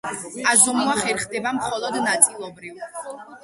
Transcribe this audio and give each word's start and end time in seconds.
აზომვა 0.53 0.95
ხერხდება 1.03 1.53
მხოლოდ 1.59 2.01
ნაწილობრივ. 2.09 2.85